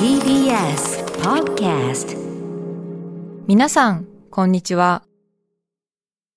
[0.00, 2.18] TBS Podcast
[3.46, 5.04] 皆さん、こんにちは。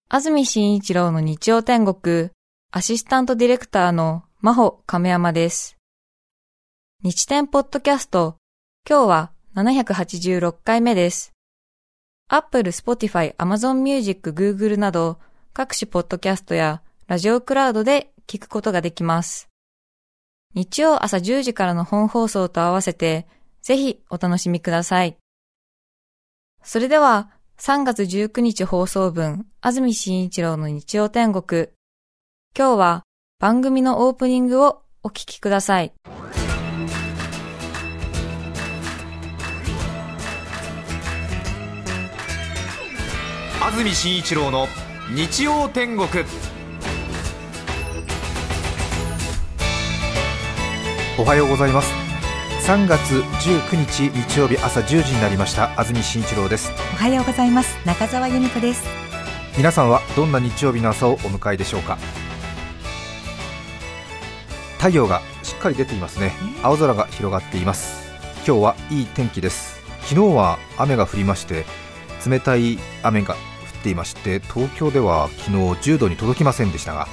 [0.10, 2.29] 安住紳一郎の日曜天国、
[2.70, 5.76] アシスタントディレクターの真帆亀山です。
[7.02, 8.36] 日天ポッドキャスト、
[8.88, 11.34] 今日は786回目です。
[12.30, 15.18] Apple、Spotify、Amazon Music、Google など
[15.52, 19.50] 各種ポッドキャストやラジオクラウドで聞くことができます。
[20.54, 23.28] 日曜朝10時からの本放送と合わせて、
[23.62, 25.18] ぜひお楽しみください。
[26.64, 31.70] それでは、3月19日放送分、安住紳一郎の日曜天国。
[32.56, 33.03] 今日は
[33.39, 35.94] 番組のオープニングをお聞きください。
[43.61, 44.67] 安住紳一郎の
[45.16, 46.08] 日曜天国
[51.23, 51.89] おはようございます。
[52.67, 55.72] 3月19日日曜日朝10時になりました。
[55.80, 56.69] 安住紳一郎です。
[56.95, 57.77] おはようございます。
[57.85, 58.83] 中澤由美子です。
[59.55, 61.97] 皆さんはどんな日曜日の朝をお迎えでしょうか？
[64.80, 66.33] 太陽がしっかり出ていますね。
[66.61, 68.11] 青空が広がっています。
[68.45, 69.80] 今日はいい天気です。
[70.02, 71.63] 昨日は雨が降りまして
[72.30, 73.39] 冷たい雨が降っ
[73.83, 75.58] ていまして東京では昨日
[75.93, 77.08] 10度に届きませんでしたが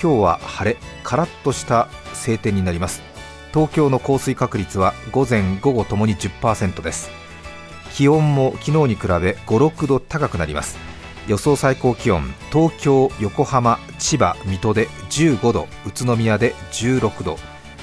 [0.00, 3.02] 今日は晴れカラッとした晴天になります
[3.54, 7.08] 東京の降水確率は午前午後ともに10%です。
[7.94, 10.76] 気温も昨日に比べ5、6度高くなります。
[11.28, 17.36] 予想最高気温東京、横浜、千葉、水戸で15度宇都宮で16度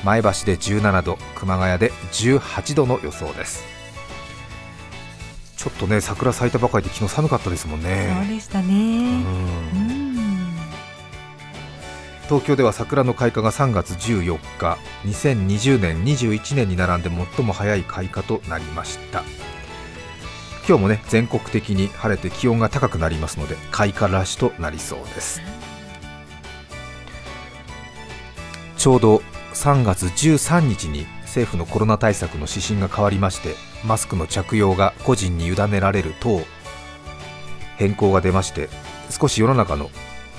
[0.03, 3.63] 前橋で17度熊谷で18度の予想です。
[5.55, 9.23] ちょっとね桜咲いたばかりで昨日寒かったですもんそうねでしたね
[12.31, 19.21] 東京では桜の開花が3月14日2020年21年に並んで最も早い開花となりました。
[20.65, 25.41] 今日もね全国的に晴れて気温が高くなりますので開花ラッシュとなりそうです。
[28.77, 29.17] ちょうど
[29.53, 33.55] 3月13日に政府のコロナ対策の指針が変わりまして
[33.85, 36.39] マスクの着用が個人に委ねられる等
[37.75, 38.69] 変更が出まして
[39.09, 39.91] 少し世の中の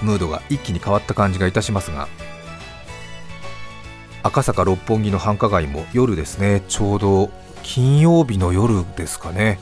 [0.03, 2.09] ムードが一気に変わった感じがいたしますが
[4.23, 6.63] 赤坂六本木の繁華街も夜ですね。
[6.69, 7.31] ちょうど
[7.63, 9.59] 金曜日の夜ですかね。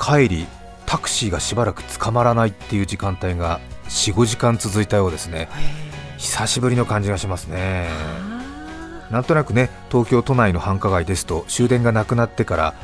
[0.00, 0.46] 帰り
[0.86, 5.48] タクシーがしばらく捕まらないっていう時間帯が45時間続いたようですね。
[6.16, 7.88] 久しぶりの感じがしますね。
[9.10, 12.74] なんとなくね東京都内の繁華街ですと終電がなくなってから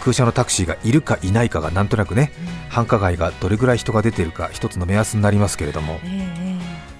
[0.00, 2.32] 空車のタクシーがいるかいないかがなんとなくね
[2.68, 6.46] 繁華街がどれぐらい人が出ているか一つの目安になりますけれどもええ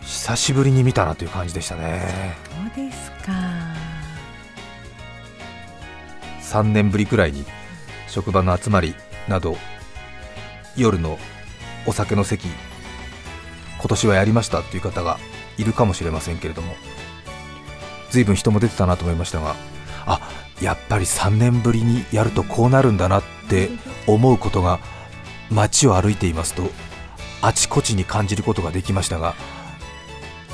[0.02, 2.36] 久しぶりに見たなという感じでしたね。
[2.74, 3.32] そうですか。
[6.40, 7.44] 3年ぶりくらいに
[8.06, 8.94] 職場の集まり
[9.28, 9.56] など
[10.76, 11.18] 夜の
[11.86, 12.48] お酒の席
[13.78, 15.18] 今年はやりましたっていう方が
[15.58, 16.74] いるかもしれませんけれども
[18.10, 19.56] 随分人も出てたなと思いましたが
[20.06, 20.20] あ
[20.60, 23.68] やっぱり3年ぶりにやるとこうなるんだなって
[24.06, 24.78] 思うことが
[25.50, 26.70] 街を歩いていますと
[27.42, 29.34] あちこちに感じることができましたが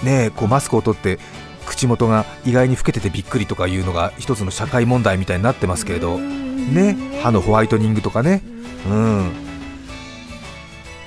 [0.03, 1.19] ねえこうマスクを取って
[1.67, 8.43] 口元が意外に老けててびっくりとかいうのが一つの社会問題みたいになってますけれどね歯のホワイトニングとかね。
[8.89, 9.33] うん。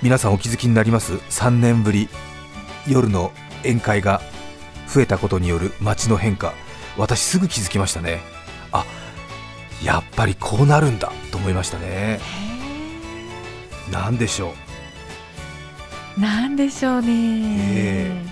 [0.02, 2.10] 皆さんお気づきになります？3年ぶり
[2.88, 3.32] 夜の
[3.64, 4.22] 宴会が
[4.88, 6.54] 増えたことによる街の変化。
[6.98, 8.35] 私すぐ気づきましたね。
[9.86, 12.20] やっぱりこうなるんだと思いましたね。
[13.92, 14.54] なんでしょ
[16.18, 16.20] う。
[16.20, 18.26] なんでしょうね、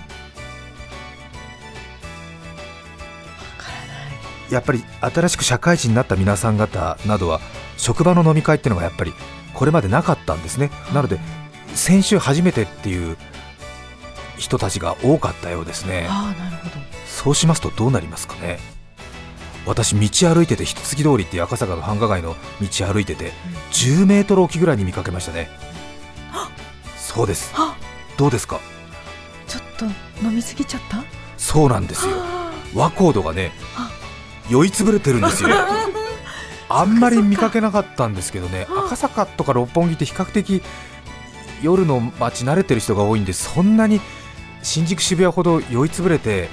[4.50, 7.40] やっぱり新しく社会人になった皆さん方などは
[7.76, 9.12] 職場の飲み会っていうのがやっぱり
[9.52, 10.70] これまでなかったんですね。
[10.94, 11.18] なので
[11.74, 13.16] 先週初めてっていう
[14.38, 16.06] 人たちが多かったようですね。
[16.08, 16.74] ああなるほど。
[17.06, 18.73] そうしますとどうなりますかね
[19.66, 23.32] 私道歩いてて一月通りっていう赤坂の繁華街の道歩いてて
[23.72, 25.48] 10メートル沖ぐらいに見かけましたね。
[26.96, 27.52] そうです。
[27.56, 27.76] あ
[28.16, 28.58] どうですか？
[29.46, 29.84] ちょっと
[30.26, 31.04] 飲みすぎちゃった？
[31.36, 32.14] そうなんですよ。
[32.16, 33.90] あ和コードがねあ。
[34.50, 35.48] 酔いつぶれてるんですよ。
[36.68, 40.62] あんまり見かけなかったんですけどね赤坂とか六本木って比較的
[41.62, 44.00] 夜の街慣れてる人が多いんでそんなに
[44.62, 46.48] 新宿渋谷ほど酔いつぶれて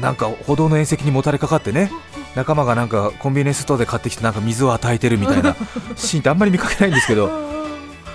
[0.00, 1.90] なんか歩道の縁石にもたれかかってね
[2.34, 5.56] 仲間がなんかコンビニエンスストアで買ってきてなんか水を与えてるみたいな
[5.96, 7.28] シーンってあんまり見かけないんですけど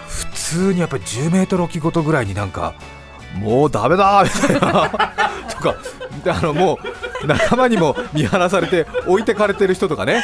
[0.08, 2.74] 普通にやっぱり10メートル置きごとぐらいになんか
[3.36, 4.90] もうダメだーみたいな
[5.50, 5.76] とか
[6.28, 6.80] あのも
[7.24, 10.24] う仲間にも見放されて置いてかれてる人とかね。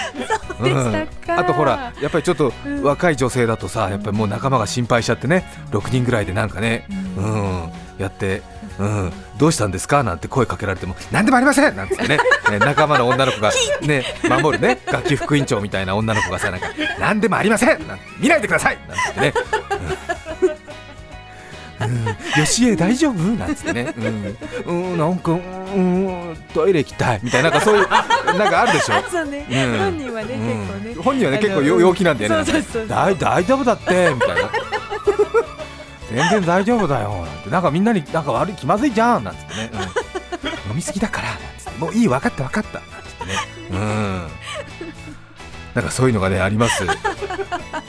[0.62, 6.88] でしたかあとほらやっぱりちょっと若い女性だとさやっぱりもう仲間が心配しちゃってね6人ぐらいでなんかね、
[7.18, 8.42] うん、やって、
[8.78, 10.04] うん、どうしたんですか？
[10.04, 11.76] なんて声かけられてもなんでもありません！
[11.76, 12.18] なんつってね。
[12.52, 13.52] ね仲間の女の子が
[13.82, 16.68] ね守るね楽器副委員長みたいな女の子がさなんか
[17.00, 17.88] なんでもありません！
[17.88, 18.78] なんて見ないでください！
[18.88, 19.34] なんてね。
[21.78, 22.06] うん、
[22.40, 23.14] よしえ大丈夫？
[23.16, 23.94] なんつってね、
[24.66, 28.94] うん、うん、なんか、うん、トイレ行きたいみたいな、なんかそういう、なんかあるでしょ？
[29.12, 29.80] そうね、うん。
[29.80, 30.96] 本人はね、うん結構ね。
[31.04, 32.52] 本人はね結構よ陽気なんだよね。
[32.88, 34.50] 大丈夫だってみたいな
[36.16, 37.50] 全然大丈夫だよなんて。
[37.50, 39.80] なんかみんなになんか悪い気まずいじゃんなんつってね、うん。
[40.72, 41.80] 飲みすぎだからなんつって。
[41.80, 43.34] もういい分かった分かったなんつってね。
[43.72, 44.28] うん。
[45.76, 46.86] なんかそういうのがねあります。
[46.86, 46.88] い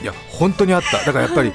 [0.05, 0.97] や本当にあった。
[0.97, 1.53] だからやっぱり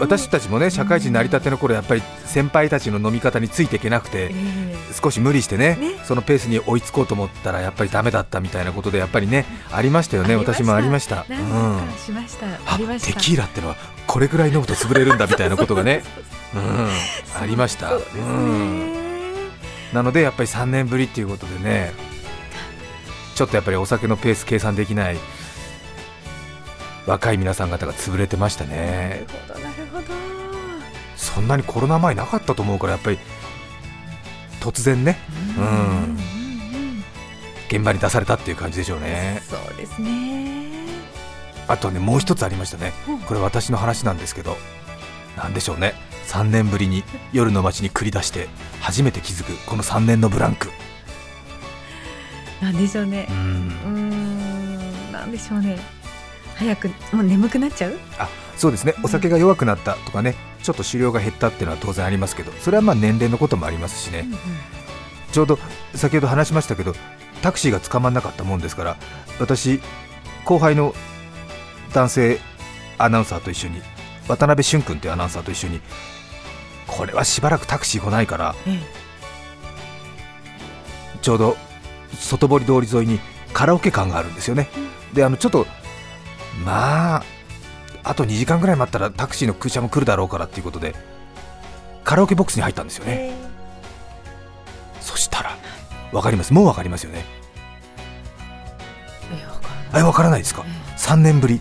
[0.00, 4.76] 私たちもね社会人になりたての頃やっぱり先輩たちの飲み方についていけなくてええ。
[5.00, 5.98] 少し無理してねね。
[6.04, 10.36] そのペースに追いつこうと思ったらやっぱりダメだったみたいなことでやっぱりねありましたよね。
[10.36, 11.26] 私もありました。
[11.28, 12.98] 何うん。
[13.00, 16.02] テキーラってのはこれぐらい飲むと潰れるんだみたいなことがね
[16.54, 16.88] うん。
[17.40, 17.92] ありました。
[19.92, 21.92] なのでやっぱり3年ぶりっていうことでね
[23.34, 25.16] ちょっとやっぱりお酒のペース計算できない
[27.06, 29.24] 若い皆さん方が潰れてましたね。
[29.26, 29.60] なるほどな。
[29.60, 29.67] るほど
[31.34, 33.18] そんなにコロナ前なかったと思うからやっぱり
[34.60, 35.18] 突然ね。
[35.56, 36.18] うん。
[37.68, 39.42] 現場に出されたっていう感じでしょうね。
[39.44, 40.86] そうですね。
[41.68, 42.92] あとねもう一つありましたね。
[43.08, 43.18] うん。
[43.20, 44.56] これ私の話なんですけど
[45.36, 45.94] なんでしょうね。
[46.26, 48.48] 3年ぶりに夜の街に繰り出して
[48.80, 50.70] 初めて気づくこの3年のブランク。
[52.60, 53.28] なんでしょうね。
[53.30, 53.36] う、ん。
[53.36, 55.12] うーん。
[55.12, 55.78] なんでしょうね。
[56.56, 57.98] 早くもう眠くなっちゃう？
[58.18, 58.28] あ
[58.58, 58.94] そうですね。
[59.02, 64.26] お酒が弱くなったとかねちょっと酒量が減ったっていうのは当然ありますけどそれはまあ年齢のこともありますしね。
[65.32, 65.58] ちょうど
[65.94, 66.94] 先ほど話しましたけど
[67.42, 68.96] タクシーが捕まんなかったもんですから
[69.38, 69.80] 私
[70.44, 70.94] 後輩の
[71.92, 72.40] 男性
[72.96, 73.80] アナウンサーと一緒に
[74.26, 75.80] 渡辺俊君っていうアナウンサーと一緒に
[76.86, 78.80] これはしばらくタクシー来ないからえ
[81.20, 81.56] ちょうど
[82.14, 83.20] 外堀通り沿いに
[83.52, 84.68] カラオケ館があるんですよね、
[85.14, 85.66] であのちょっと
[86.64, 87.22] まあ
[88.04, 90.94] あと2時間ぐらい待ったらタクシーの空車も来るだろうからっていうことで
[92.04, 93.32] カラオケボックスに入ったんですよね、え。
[95.00, 95.56] そしたら
[96.12, 96.54] わかります？
[96.54, 97.24] もうわかりますよね。
[99.92, 100.64] あわからないですか
[100.96, 101.60] ？3年ぶり。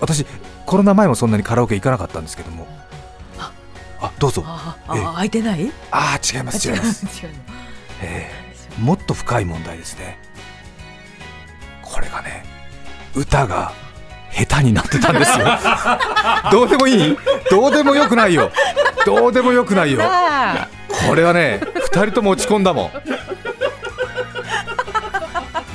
[0.00, 0.24] 私
[0.64, 2.66] コロナ前もそんなにカラオケ行かなかったんですけども。
[3.38, 3.52] あ
[4.00, 4.44] あどうぞ。
[4.46, 5.04] あええ。
[5.04, 5.72] あ開いてない？
[5.90, 6.68] あー違います。
[6.68, 7.06] 違います、
[8.00, 8.30] え
[8.78, 8.80] え。
[8.80, 10.18] もっと深い問題ですね。
[11.82, 12.44] これがね
[13.16, 13.72] 歌が
[14.46, 15.46] 下手になってたんですよ。
[16.52, 17.16] どうでもいい？
[17.50, 18.50] どうでもよくないよ。
[19.06, 20.00] どうでもよくないよ。
[20.02, 20.68] あ
[21.08, 21.60] これはね
[21.92, 22.90] 2人とも落ち込んだも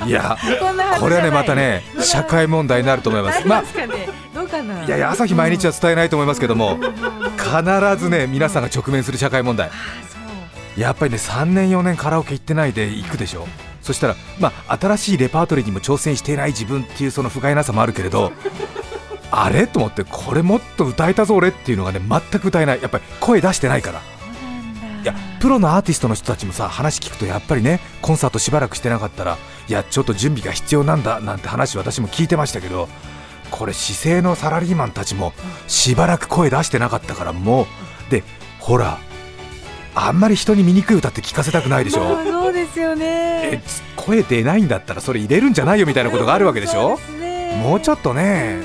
[0.06, 0.08] ん。
[0.08, 3.48] いやーこれはねまたね社会問題になると思います。
[3.48, 4.10] まなりますかね。
[4.34, 4.84] どうかな。
[4.84, 6.78] いやいや朝日毎日は伝えないと思いますけども
[7.38, 9.70] 必ずね皆さんが直面する社会問題。
[10.78, 13.48] やっぱりね3年4年カラオケ行ってないで行くでしょ
[13.84, 18.32] そしたらまあ新しいレパートリーにも挑戦していない自分っていうその不甲斐なさもあるけれど
[19.30, 19.68] あれ？
[19.68, 22.82] と思ってこれもっと歌えたぞ俺っていうのがね全く歌えない。
[22.82, 24.02] やっぱり声出してないから。
[25.02, 29.38] いやプロのアーティストの人たちもさ話聞くとやっぱりねコンサートしばらくしてなかったら
[29.68, 32.88] いやちょっと準備が必要なんだなんて話私も聞いてましたけど
[33.52, 35.34] これ市政のサラリーマンたちも
[35.68, 37.64] しばらく声出してなかったからも
[38.08, 38.24] うで
[38.62, 38.98] ほら
[39.96, 42.04] あんまり人に醜い歌って聞かせたくないでしょ？
[42.04, 43.62] まあそうですよね。
[43.96, 46.98] 声出ないんだったらそれ入れるんじゃないよみたいなことがあるわけでしょ？
[46.98, 47.62] そうね。
[47.64, 48.62] もうちょっとね。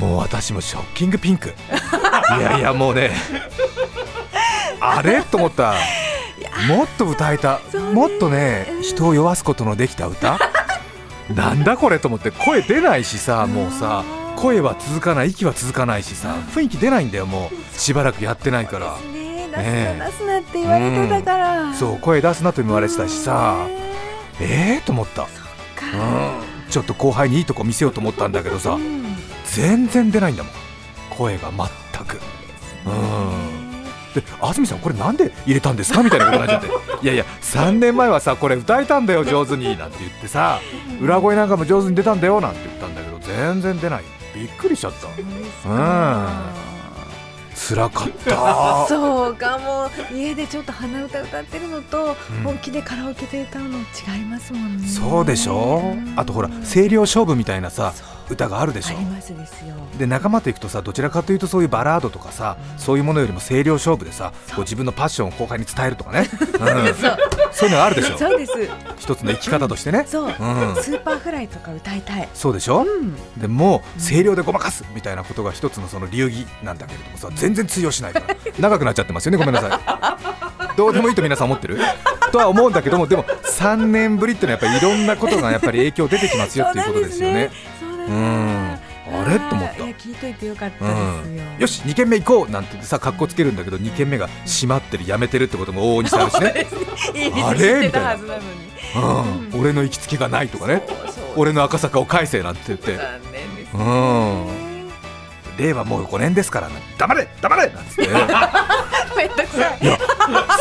[0.00, 1.54] もう私もショッキングピンク。
[2.38, 3.12] いやいやもうね。
[4.80, 5.22] あれ？
[5.22, 5.74] と思った。
[6.68, 7.60] もっと歌えた。
[7.92, 10.38] もっとね人を酔わすことのできた歌？
[11.34, 11.98] なんだこれ？
[11.98, 12.30] と思って。
[12.30, 14.04] 声出ないしさもうさ。
[14.36, 16.34] 声は続かない息は続かないしさ。
[16.54, 17.78] 雰囲気出ないんだよもう。
[17.78, 18.96] しばらくやってないから
[19.62, 21.74] 出すな出すなって言われてたから。
[21.74, 23.66] そう声出すなと言われてたしさ。
[24.40, 24.80] ねえ。
[24.82, 24.86] ー？
[24.86, 25.22] と思った。
[25.22, 25.28] か。
[25.94, 26.70] うん。
[26.70, 28.72] ちょっと後輩にいいとこ見せようと思ったんだけどさ。
[28.72, 29.04] うん。
[29.44, 30.52] 全然出ないんだもん。
[31.16, 32.20] 声が全く。
[32.86, 33.56] うん。
[34.14, 36.02] で安住さんこれなんで入れたんですか？
[36.02, 36.70] みたいなことになっちゃっ
[37.00, 37.02] て。
[37.04, 39.76] いやいや3年前はさこれ歌えたんだよ上手に。
[39.78, 40.60] なんて言ってさ。
[41.00, 44.04] 裏声なんかも上手に出たんだよなんて言ったんだけど全然出ない。
[44.34, 45.00] びっくりしちゃった。
[45.00, 45.08] そ
[45.70, 46.30] うんか
[47.68, 48.86] 辛かった。
[48.88, 52.42] そうかも家でちょっと鼻歌歌ってるのと、うん。
[52.44, 54.86] 本気でカラオケで歌うの違いますもんね。
[54.86, 55.94] そうでしょ？
[55.94, 57.92] んあとほら声量勝負みたいなさ
[58.30, 58.96] 歌があるでしょ。
[58.96, 59.74] ありますですよ。
[59.98, 66.44] で仲間と行くとさどちらかというとそういうバラードとかさそういうものよりも声量勝負でさこう自分のパッションを後輩に伝えるとかね、う。
[66.90, 66.94] ん、
[67.52, 67.68] そう。
[67.68, 68.18] いうのがあるでしょ。
[68.18, 68.52] そうです。
[68.98, 70.04] 一つの生き方としてね。
[70.06, 70.32] そう、うん。
[70.76, 72.28] スーパーフライとか歌いたい。
[72.34, 73.16] そうでしょ、うん。
[73.40, 78.36] でもう声量でごまかすみたいなことが一つのその流儀なんだけれどもさ全然通用しないから。
[78.58, 79.68] 長くなっちゃってますよねごめんなさ
[80.72, 80.76] い。
[80.76, 81.78] どうでもいいと皆さん思ってる？
[82.32, 87.50] とは思うんだけどもでも3年ぶりってのはやっぱりいろんなことがやっぱり影響出てきますよっていうことですよね。
[87.80, 88.72] そうなん。
[88.74, 89.38] あれ？
[89.38, 89.84] と思った。
[89.84, 96.66] 聞いといてよかったうですよ、ん、よし2軒目行こうなんて言ってさ格好つけるんだけど2軒目が閉まってるやめてるってことも往々にしてあるしね、
[97.14, 97.58] いいあれ？
[97.58, 98.34] 店知ってたはずな
[99.54, 100.82] うん、俺の行きつけがないとかね。
[101.36, 102.96] 俺の赤坂を返せなんて言って。
[102.96, 104.46] 残念ですうん。
[105.58, 106.74] 令和もう5年ですからね。
[106.98, 108.08] 黙れ黙れなんつってね。
[109.16, 109.84] めんどくさい。
[109.84, 109.98] いや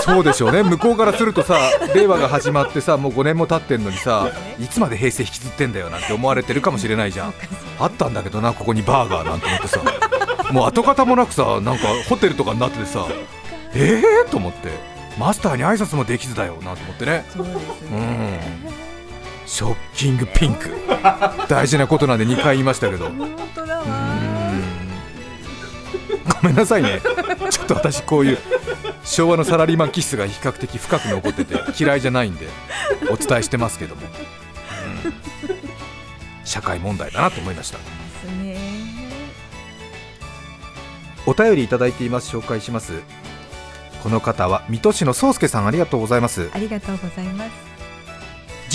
[0.03, 0.63] そうでしょうね。
[0.63, 1.57] 向こうからするとさ
[1.93, 7.33] 令和が始まってさもう5年も経ってんのにさいつまで平成引きずってんだよなんて思われてるかもしれないじゃん。
[7.79, 9.81] あったんだけどなここにバーガーなんて思ってさ。
[10.51, 13.07] もう跡形もなくさなんかホテルとかになっててさ
[13.73, 14.95] ええー、と思って。
[15.17, 17.25] マスターに挨拶もできずだよなんて思ってね。
[17.29, 17.57] そうです
[17.89, 17.99] うん。
[17.99, 18.39] ね、
[19.45, 20.71] ショッキングピンク。
[21.47, 23.09] 大事なことなんで2回言いましたけど。
[23.09, 23.85] 本当だわ
[26.41, 26.99] ごめんなさいね。
[27.49, 28.37] ちょっと私こういう
[29.15, 32.47] 昭和のサラリーマン気質が比較的深く残ってて嫌いじゃないんで
[33.09, 34.05] お伝えしてますけども、う
[35.07, 35.13] ん。
[36.43, 37.79] 社会問題だなと思いました。
[41.25, 42.35] お便りいただいています。
[42.35, 43.03] 紹介します。
[44.03, 46.49] この方は水戸市の宗介さんありがとうございます。
[46.53, 47.51] ありがとうございます。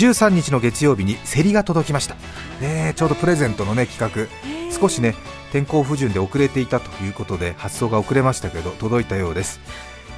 [0.03, 2.15] 13日の月曜日に競りが届きました、
[2.61, 4.27] ねえちょうどプレゼントのね企画。
[4.71, 5.13] 少しね
[5.51, 9.59] 天候不順で遅れていたということで発送が遅れましたけど届いたようです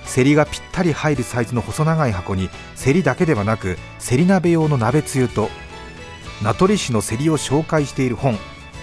[0.06, 2.50] 競りがぴったり入るサイズの細長い箱に
[2.84, 5.50] 競りだけではなく競り鍋用の鍋つゆと
[6.44, 8.38] 名取市の競りを紹介している本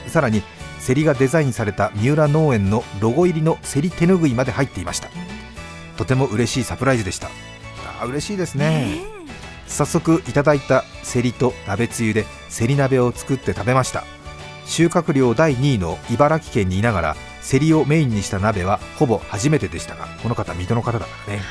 [0.06, 0.42] さらに
[0.86, 5.08] 競りがデザインされた三浦農園のロゴ入りの競り手ぬぐいまで入っていました。
[5.98, 7.28] とても嬉しいサプライズでした。
[8.00, 9.00] あー嬉しいですね。
[9.66, 14.04] 早速いただいたセリと鍋つゆでセリ鍋を作って食べました。
[14.64, 17.16] 収穫量第2位の茨城県にいながら
[17.50, 21.42] セリをメインにした鍋はほぼ初めてでしたがこの方水戸の方だからね。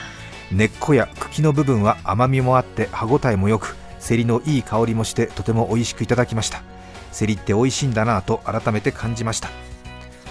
[0.50, 6.64] 根っこや茎の部分は甘みもあって歯ごたえもよくセリのいい香りもしてとても美味しくいただきました。
[7.12, 9.50] セリって美味しいんだなぁと改めて感じました。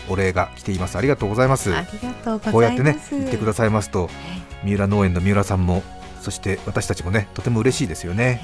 [0.09, 0.97] お礼が来ています。
[0.97, 1.71] ありがとうございます。
[2.51, 4.09] こうやってね言ってくださいますと
[4.65, 5.83] 三浦農園の三浦さんも
[6.23, 8.41] そして私たちもねとても嬉しいですよね。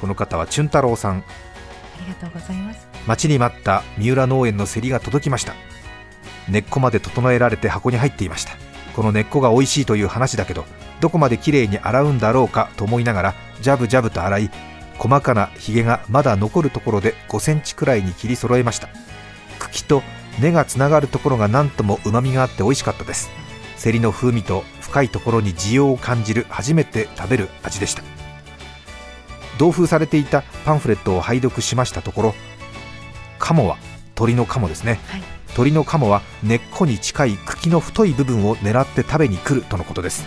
[0.00, 1.18] この方はチュン太郎さん。
[1.18, 1.22] あ
[2.04, 2.88] りがとうございます。
[3.06, 5.54] 待ちに待った三浦農園の競りが届きました
[6.48, 8.52] 根っこまで整えられて箱に入っていました。
[8.94, 10.64] この根っこが美味しいという話だけど
[11.00, 14.50] どこまできれいに洗うんだろうかと思いながらジャブジャブと洗い
[14.96, 18.88] 細かなひげがまだ残るところで5センチくらいに切り揃えました。
[19.58, 20.02] 茎と
[20.40, 23.30] 根がつながるところが何とも旨みがあって美味しかったです。
[23.76, 28.02] セリの風味と深いところに需要を感じる初めて食べる味でした。
[29.58, 32.34] 同封されていたパンフレットを拝読しましたところ
[33.38, 33.78] カモは
[34.14, 35.22] 鳥のカモですね、はい。
[35.56, 40.26] 鳥のカモは根っこに近い茎の太い部分を狙って食べに来るとのことです。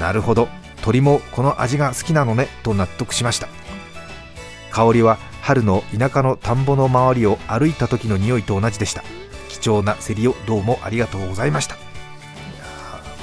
[0.00, 0.48] なるほど。
[0.82, 2.48] 鳥もこの味が好きなのね。
[2.64, 3.46] と納得しました。
[4.72, 9.04] 香りは春の田舎の田んぼの周りを歩いた時の匂いと同じでした。
[9.48, 11.76] 貴重な競りをどうもありがとうございました。
[11.76, 11.84] いや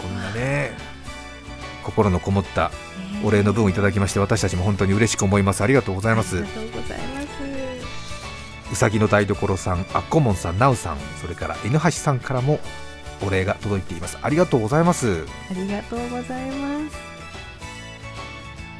[0.01, 0.71] こんなね
[1.83, 2.71] 心のこもった
[3.25, 5.61] お礼の分をいただきまして私たちも本当に嬉しく思います。
[5.61, 6.45] ありがとうございます。
[8.71, 12.59] うさぎの台所さんあっこもんさんなうさんそれから N 橋さんからも
[13.25, 14.17] お礼が届いています。
[14.21, 15.25] ありがとうございます。
[15.49, 16.89] ありがとうございま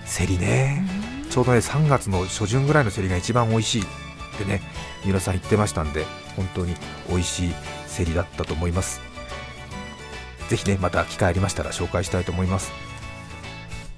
[0.06, 0.20] す。
[0.20, 0.86] 競りね。
[1.30, 3.82] ちょうどね3月の初旬ぐらいの競りが一番美味しい。
[3.82, 3.86] っ
[4.38, 4.62] てね
[5.04, 6.76] 三浦さん言ってましたんで本当に
[7.10, 7.54] 美味しい
[7.98, 9.02] 競りだったと思います。
[10.50, 12.72] ぜひねまた機会ありましたら紹介したいと思います。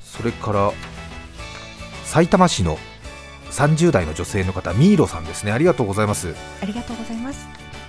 [0.01, 0.71] それから
[2.05, 2.77] 埼玉市の
[3.51, 5.51] 30代の女性の方ミーロさんですね。
[5.51, 6.35] ありがとうございます。
[6.61, 7.47] ありがとうございます。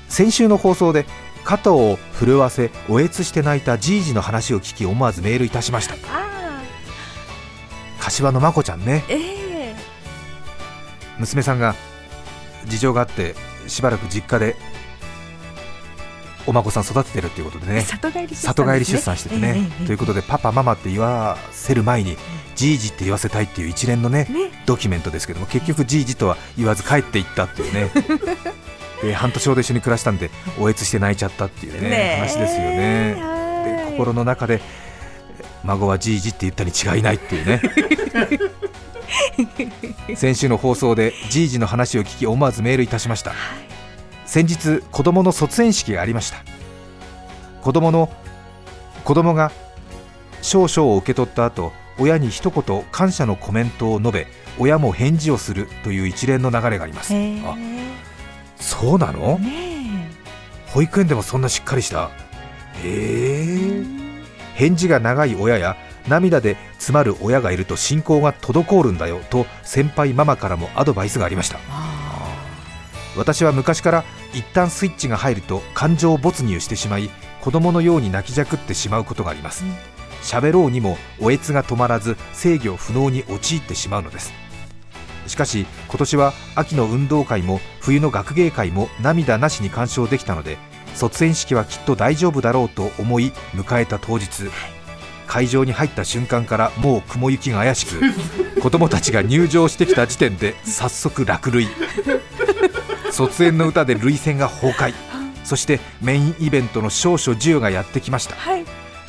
[0.08, 1.06] 先週の放送で
[1.44, 5.94] 肩を震わせおえつして泣いたじいじの話を聞き思わずメールいたしました。
[6.08, 6.30] あ
[8.00, 9.04] 柏のまこちゃんね。
[9.08, 9.76] ーええ。
[11.18, 11.74] 娘さんが
[12.66, 13.34] 事情があって
[13.66, 14.56] しばらく実家で
[16.46, 17.82] お孫さん育ててるっていうことでね。
[17.82, 18.20] 里帰
[18.78, 22.16] り出産しててね、ええええということでパパママって言わせる前に
[22.54, 24.50] じいじって言わせたいっていう一連のねね。
[24.66, 27.90] ドキュメントですけども結局じいじとは言わず帰っていったっていうね。
[29.02, 33.16] で半年ほど一緒に暮らしたんでおえつして泣いちゃったっていうねね話ですよね。
[33.18, 33.90] はい。
[33.90, 34.60] で心の中で
[35.64, 37.62] 孫はじいじって言ったに違いないっていうね。
[40.16, 43.32] 先週の放送でじいじの話を聞き思わずメールいたしました
[44.30, 46.44] 先日子供の卒園式がありました。
[47.62, 48.08] 子供の
[49.02, 49.50] 子供が
[50.40, 57.12] 少々を受け取った後親に一言感謝のコメントを述べ親も返事をするという一連の流れがあります。
[57.12, 57.56] あ
[58.54, 59.36] そうなの？
[59.40, 60.08] ね
[60.68, 62.08] 保育園でもそんなしっかりした？
[62.84, 63.84] へえ
[64.54, 71.58] 返事が長い親や涙で詰まる親がいると信仰が滞るんだよと先輩ママからもアドバイスがありました。
[73.16, 77.10] 私は昔から一旦スイッチが入ると感情没入してしまい
[77.40, 79.64] 子供のように泣きじゃくってしまうことがあります。
[79.64, 79.74] うん。
[80.22, 84.32] 喋ろうにもおえつが止まらず制御不能に陥ってしまうのです。
[85.26, 90.58] しかし今年は秋の運動会も冬の学芸会も涙なしに鑑賞できたので
[90.94, 94.50] 卒園式はきっと大丈夫だろうと思い迎えた当日。
[95.26, 98.00] 会場に入った瞬間からもう雲行きが怪しく
[98.60, 101.68] 子供たちが入場してきた時点で早速落類
[103.10, 104.94] 卒園の歌で涙腺が崩壊。
[105.44, 108.34] そしてメインイベントの少々授与がやってきました。
[108.36, 108.64] はい。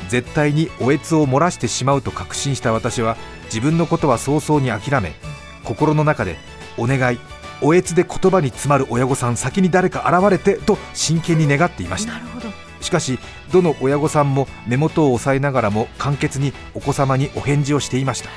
[0.10, 3.15] 絶対におえつを漏らしてしまうと確信した私は
[3.46, 5.13] 自分のことは早々に諦め
[5.63, 6.38] 心の中で
[6.77, 7.20] 「お願い
[7.62, 12.13] おえつで言葉に詰まる親御さん先に誰か現れて」と真剣に願っていました。
[12.81, 13.20] しかし
[13.53, 18.29] どの親御さんも目元を押さえながらも簡潔にお子様にお返事をしていました。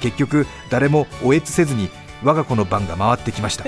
[0.00, 1.88] 結局誰もおえつせずに
[2.22, 3.64] 我が子の番が回ってきました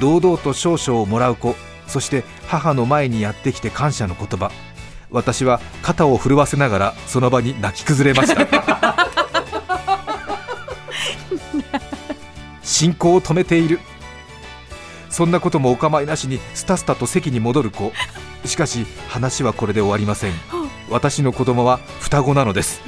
[0.00, 4.52] 堂々と少々をもらう子そして母の前にやってきて感謝の言葉。
[5.10, 8.46] 私は肩を震わせながらその場に泣き崩れました。
[12.62, 13.80] 進行を止めている。
[15.08, 17.92] そんなこともお構いなしにスタスタと席に戻る子。
[18.44, 20.32] しかし話はこれで終わりません。
[20.90, 22.80] 私の子供は双子なのです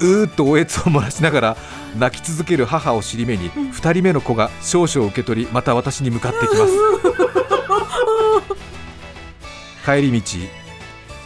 [0.00, 1.56] うーっとおえつを漏らしながら
[1.98, 6.72] 泣き続ける母を尻目に2人目の子が少々受け取りまた私に向かってきます。
[9.84, 10.38] 帰り道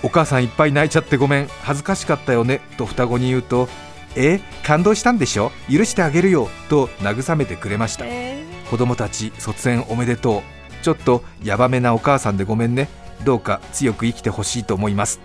[0.02, 3.68] お母さんいっぱい泣いちゃってごめん恥ずかしかったよねと双子に言うと
[4.16, 5.50] え感動したんでしょ？
[5.70, 8.04] 許してあげるよと慰めてくれました。
[8.06, 10.42] え子供たち卒園おめでとう。
[10.84, 12.88] ちょっとヤバめなお母さんでごめんね。
[13.24, 15.18] どうか強く生きてほしいと思います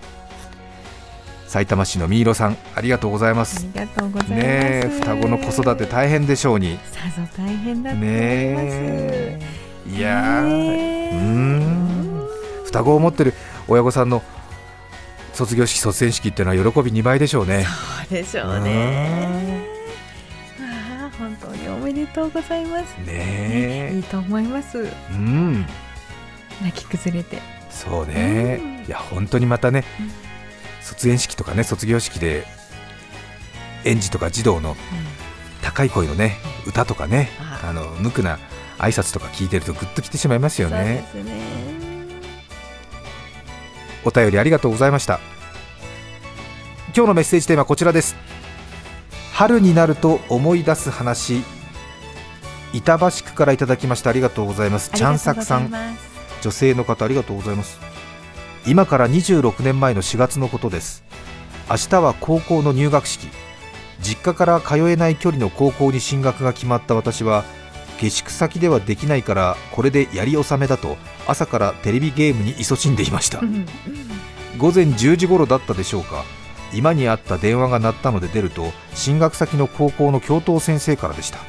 [1.49, 3.67] 埼玉市のみいろさんありがとうございます。
[3.73, 4.39] ありがとうございます。
[4.39, 6.77] ねえ双子の子育て大変でしょうに。
[6.91, 9.39] さぞ大変だと思います、ねえ。
[9.88, 12.27] いやうーん。
[12.65, 13.33] 双子を持ってる
[13.67, 14.21] 親御さんの
[15.33, 17.65] 卒業式卒園式っていうのは喜び2倍でしょうね。
[17.65, 19.65] そうでしょうね。
[20.62, 22.95] ああ本当におめでとうございます。
[22.99, 23.95] ねえ。
[23.95, 24.88] いいと思います。
[25.09, 25.65] うん。
[26.62, 27.41] 泣き崩れて。
[27.71, 28.85] そうね、うん。
[28.85, 30.29] いや本当にまたね、うん
[30.82, 32.46] 卒園式とかね卒業式で
[33.86, 34.76] 園児とか児童の
[35.62, 36.38] 高い声のね
[36.68, 38.39] 歌とかねああの無垢な
[38.78, 41.06] 挨拶とか聞いてるとグッときてしまいますよね。
[41.13, 41.44] ね。
[44.06, 45.20] お便りありがとうございました。
[46.96, 48.15] 今日のメッセージテーマはこちらです。
[49.34, 51.44] 春になると思い出す話。
[52.74, 54.92] 板橋区からいただきましたありがとうございます。
[54.92, 55.98] ちゃんさくさん。
[56.42, 57.88] 女性の方ありがとうございます
[58.69, 61.03] 今から26年前の4月のことです。
[61.71, 63.27] 明日は高校の入学式。
[63.99, 67.45] 実家から通えない距離の高校に進学が決まった私は
[67.99, 73.39] 下宿先ではできないからこれでやり納めだと朝からテレビゲームに勤しんでいました。
[73.39, 73.65] うん。
[74.60, 76.23] 午前10時頃だったでしょうか。
[76.71, 81.39] 今にあった電話が鳴ったので出ると進学先の高校の教頭先生からでした。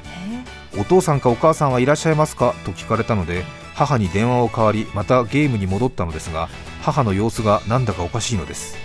[0.78, 2.54] お父さんかお母さんはいらっしゃいますか？
[2.64, 6.48] と聞かれたので母に電話を代わりまたゲームに戻ったのですが
[6.92, 8.76] 母の様子がなんだかおかしいのです。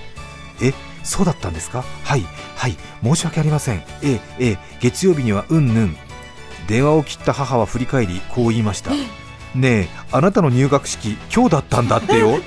[0.61, 1.83] えそうだったんですか？
[2.03, 2.21] はい
[2.55, 3.83] はい申し訳ありません。
[4.01, 5.97] ええええ月曜日にはうんぬん。
[6.67, 8.91] 電話を切った母は振り返りこう言いました。
[9.53, 12.39] ねえあなたの入学式今日だったんだってよ。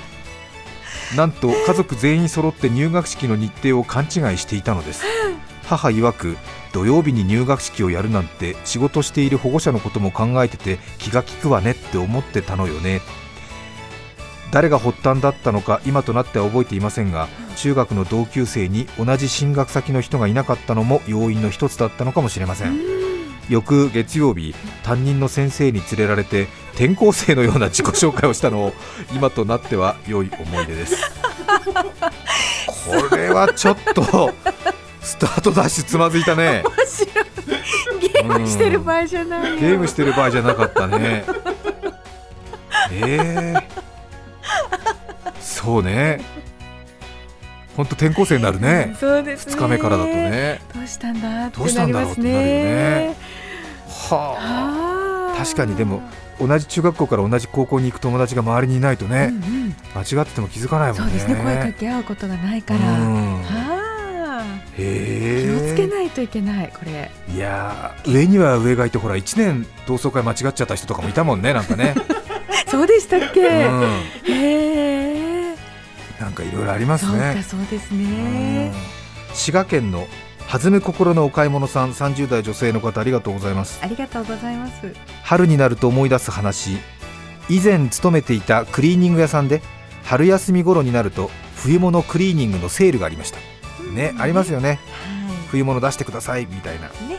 [1.15, 5.03] なんと家族全員揃って入学式の日程を勘違いしていたのです。
[5.67, 6.37] 母曰く
[6.73, 13.01] 土曜日に入学式をやるなんて仕事している保護者のことも考えてて気が利くわねって思ってたのよね
[14.51, 22.99] 誰が発端だったのか今となっては覚えていませんが中学の同級生に同じ進学先の人がいなかったのも要因の一つだったのかもしれません。
[23.49, 28.73] 翌月曜日担任の先生に連れられて転校生のような自己紹介をしたのを
[29.13, 30.95] 今となっては良い思い出です。
[33.09, 34.33] これはちょっと
[35.01, 36.63] スタートダッシュつまずいたね。
[36.63, 37.29] 面白い。
[37.99, 39.59] ゲームしてる場合じゃないよ。
[39.59, 41.25] ゲームしてる場合じゃなかったね。
[42.91, 43.63] えー、
[45.39, 46.21] そうね。
[47.75, 48.95] 本当転校生になるね。
[48.99, 49.53] そうですね。
[49.53, 50.59] 2日目からだとね。
[50.75, 53.15] どうしたんだってどうしたんだろうってなるよね。
[53.87, 54.17] はあ。
[54.17, 56.01] はあ確かにでも
[56.41, 59.75] 同じ中学校から同じ高校に行く友達が周りにいないとうんね、うん。
[59.95, 61.09] 間違ってても気づかないもんね。
[61.09, 61.35] そうですね。
[61.35, 62.79] 声かけ合うことがないから。
[62.79, 63.41] うん。
[63.43, 63.79] はあ。
[64.77, 67.11] へ気をつけえないといけないこれ。
[67.33, 71.95] いやー上には上がいてほら1年同窓会間違っちゃった人とかもいたもんねなんかね、
[72.69, 73.47] そうでしたっけ、うん、
[74.25, 75.55] へえ
[76.19, 77.35] なんかいろいろありますね。
[77.35, 78.03] かそうですうん。
[78.03, 78.73] ね
[79.33, 80.07] 滋賀県の
[80.51, 83.79] 弾む心のお買い物さん30代女性の方ありがとうございます。
[83.81, 84.93] ありがとうございます。
[85.23, 86.77] 春になると思い出す話。
[87.49, 89.61] 以前勤めていたクリーニング屋さんで
[90.03, 93.39] 春休み頃になると冬物クリーニングのセールがありました。
[93.93, 94.69] ねありますよね。
[94.69, 96.87] は冬物出してくださいみたいな。
[96.87, 97.17] いね。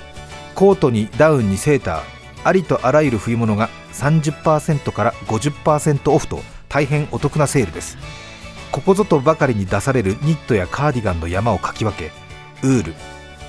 [0.55, 2.01] コートにダウンにセーター
[2.45, 7.99] ありとあらゆる冬物が30%から50%オフと大変お得なセールです。
[8.73, 12.13] ここぞとばかりに出されるニットやカーディガンの山をかき分け
[12.63, 12.95] ウール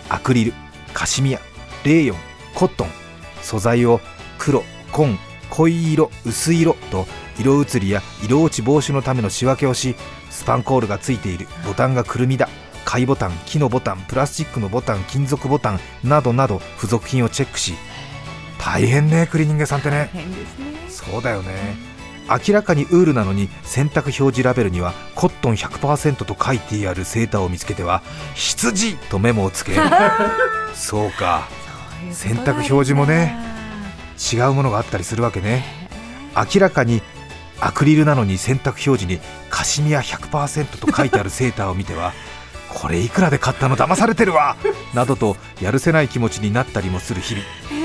[0.10, 0.54] アクリル
[0.93, 1.39] カシミヤ
[1.86, 2.17] レーヨン
[2.56, 2.88] コットン
[3.41, 4.01] 素材を
[4.39, 5.17] 黒紺
[5.49, 7.06] 濃い色薄い色と
[7.39, 9.95] 色移りや色落ち防止のための仕分けをし
[10.30, 12.49] スパンコールがついているボタンがくるみだ
[12.84, 17.73] 貝ボタン木のボタンプラスチックのボタン金属ボタンなどなど付属品をチェックし
[18.63, 20.12] 大変ねクリーニング屋さんってね。
[20.13, 20.26] ね。
[20.88, 21.76] そうだよね。
[22.30, 28.02] 明らかにウールなのに洗濯表示ラベルにはコットン100%と書いてあるセーターを見つけては
[28.36, 29.74] 羊とメモをつけ。
[30.74, 31.47] そうか。
[32.12, 33.36] 洗濯表示もね
[34.32, 35.65] 違うものがあったりするわけね。
[36.36, 37.02] 明らかに
[37.60, 39.19] アクリルなのに洗濯表示に
[39.50, 42.13] カシミヤ100%と書いてあるセーターを見ては
[42.69, 44.56] これいくらで買ったの騙されてるわ。
[44.93, 47.81] などとやるせない気持ちになったりもする日々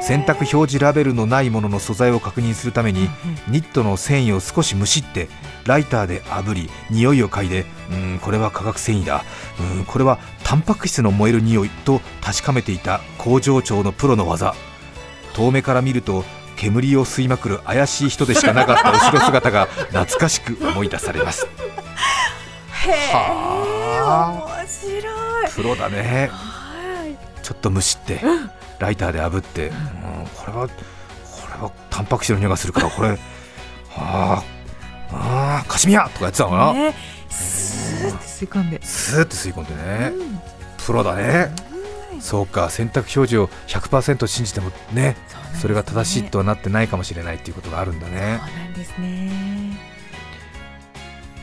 [0.00, 3.08] 洗濯表示ラベルのないものの素材を確認するために
[3.48, 5.28] ニットの繊維を少しむしって
[5.66, 9.24] ライターで炙り匂いを嗅いでうーんこれは化学繊維だ。
[9.58, 14.54] うーんこれはタンパク質の燃える匂いと確かめていた工場長のプロの技。
[15.34, 16.24] 遠目から見ると
[16.56, 21.46] 煙を吸いまくる怪しい人でしかなかった後ろ姿が懐かしく思い出されます。
[22.86, 25.50] へはえ面白い。
[25.54, 26.30] プロだね。
[26.32, 27.42] はい。
[27.42, 28.20] ちょっとむしって
[28.80, 29.74] ライターで炙って、うん、
[30.34, 30.72] これはこ
[31.54, 33.18] れはタンパク質の匂いがするからこれは
[33.96, 34.42] あ
[35.12, 36.94] あーカシミヤとかやってたのかな、ね
[37.28, 38.80] スーッて吸い込んで。
[38.82, 40.40] スーって吸い込んでね、うん。
[40.84, 41.50] プロだね。
[42.20, 45.16] そうか洗濯表示を100%信じてもねね。
[45.60, 48.40] それが正しいとはなってないかもしれないっていうことがあるんだね。
[48.44, 49.30] そうなんですね。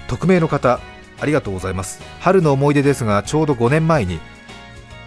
[0.07, 0.79] 匿名の方
[1.19, 2.01] ありがとうございます。
[2.19, 4.19] 春の思い出ですがちょうど5年前に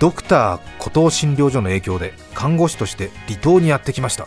[0.01, 4.25] ドクター孤島診療所の影響で看護師として離島にやってきました。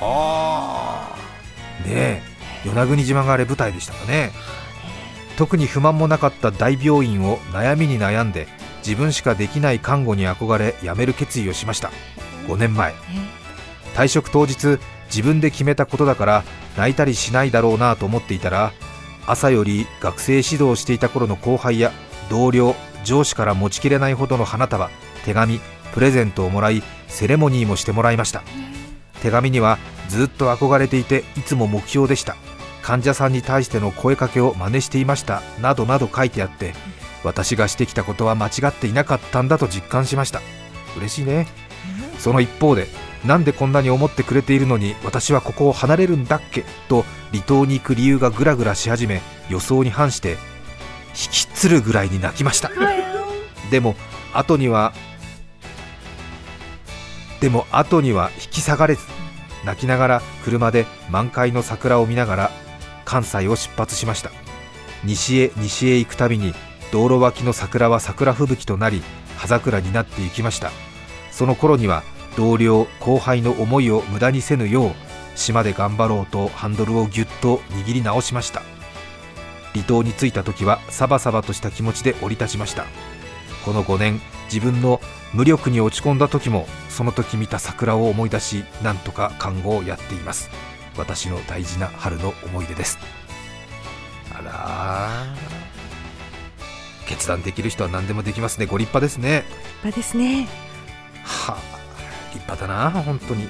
[0.00, 1.86] はあ。
[1.86, 2.22] ねえ
[2.64, 4.32] 与那国島があれ舞台でしたかね。
[5.36, 8.48] 特に不満もなかった大病院を悩みに悩んで
[8.78, 11.90] 自分しかできない看護に憧れ辞める決意をしました。
[12.46, 12.94] 5年前。
[13.94, 16.44] 退職当日自分で決めたことだから
[16.78, 18.72] 泣いたりしないだろうなと思っていたら
[19.26, 21.92] 朝より学生指導をしていた頃の後輩や
[22.30, 24.90] 同僚上司から持ちきれないほどの花束
[25.24, 25.60] 手紙
[25.92, 28.42] プレゼントをもらいセレモニーもしてもらいました。
[29.20, 32.36] 手紙にはずっと憧れていていつも目標でした。
[32.82, 35.42] 患者さんに対しての声かけを真似していました。
[35.60, 36.74] などなど書いてあって
[37.22, 40.40] 私がしてきたことは間違っていなかったんだと実感しました。
[40.96, 41.46] 嬉しいね。
[42.18, 42.88] その一方で
[43.24, 46.64] なんでこんなに思ってくれているのに私はここを離れるんだっけ？
[46.88, 50.36] と離島に行く理由がぐらぐらし始め予想に反して引
[51.30, 52.70] きつるぐらいに泣きました。
[53.72, 53.96] でも
[54.34, 54.92] 後には
[57.40, 59.02] でも後には引き下がれず
[59.64, 62.50] 泣きながら車で満開の桜を見ながら
[63.06, 64.30] 関西を出発しました。
[65.04, 66.54] 西へ西へ行くたびに
[66.92, 69.02] 道路脇の桜は桜吹雪となり
[69.38, 70.70] 葉桜になっていきました。
[71.30, 72.02] その頃には
[72.36, 74.92] 同僚後輩の思いを無駄にせぬよう
[75.34, 78.62] 島で頑張ろうとハンドルをぎゅっと握り直しました。
[79.72, 82.84] 離島に着いた時はサバサバとした気持ちで降り立ちました。
[83.64, 84.20] この5年
[84.52, 85.00] 自分の
[85.32, 90.50] 無力に落ち込んだ時もその時見た桜を思い出しなんとか看護をやっています。
[90.96, 92.98] 私の大事な春の思い出です。
[94.34, 95.62] あらー。
[97.06, 98.66] 決断できる人は何でもできますね。
[98.66, 99.44] ご立派ですね。
[99.48, 100.48] 立派ですね。
[101.24, 101.72] はあ。
[102.32, 103.48] 立派だな本当に。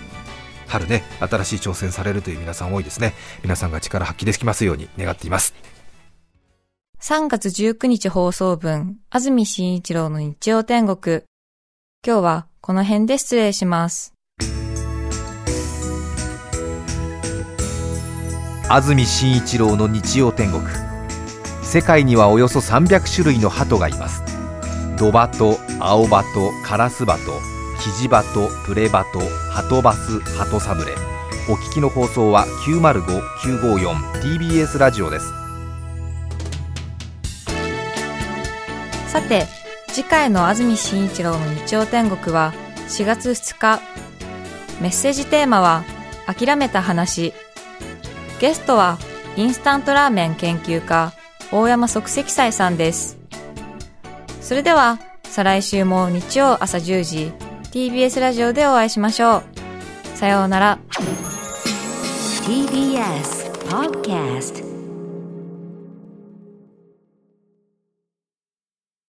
[0.69, 3.13] 春ね新しい挑戦されるという皆さん多いですね。
[3.43, 5.55] 皆さんが力発揮できますように願っています
[7.05, 11.25] 3月19日放送分、安住紳一郎の日曜天国。
[12.07, 14.15] 今日はこの辺で失礼します。
[18.69, 20.63] 安住紳一郎の日曜天国
[21.65, 24.23] 世界にはおよそ300種類の鳩がいます
[24.97, 27.23] ドバト、アオバト、カラスバト、
[27.83, 29.19] キジバト、プレバト、
[29.51, 30.93] ハトバス、ハトサムレ
[31.49, 35.42] お聞きの放送は 905-954TBS ラジオです
[39.13, 39.47] さて、
[39.89, 42.55] 次回の安住紳一郎の日曜天国は
[42.89, 43.83] 4月2日。
[44.81, 45.85] メッセージテーマは
[46.27, 47.35] 諦めた話。
[48.41, 48.97] ゲストは
[49.37, 51.13] インスタントラーメン研究家
[51.53, 53.19] 大山即席斎さんです。
[54.41, 57.33] それでは再来週も日曜朝10時
[57.71, 59.43] TBS ラジオでお会いしましょ
[60.15, 60.17] う。
[60.17, 60.79] さようなら。
[62.47, 64.62] TBS Podcast